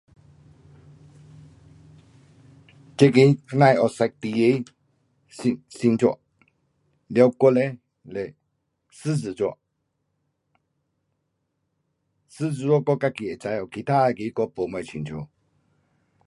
[2.97, 3.19] 这个
[3.59, 4.71] 那样的有十二个
[5.27, 6.19] 星，星座，
[7.07, 7.77] 了我嘞
[8.09, 8.27] 是
[8.89, 9.59] 狮子座，
[12.29, 15.27] 狮子座我自己会知晓，其他那个我甭什么清楚。